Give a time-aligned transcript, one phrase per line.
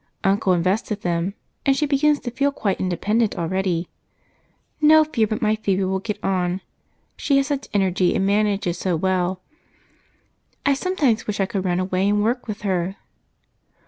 [0.23, 3.87] Uncle invested them, and she begins to feel quite independent already.
[4.81, 6.61] No fear but my Phebe will get on
[7.17, 9.41] she has such energy and manages so well.
[10.65, 12.95] I sometimes wish I could run away and work with her."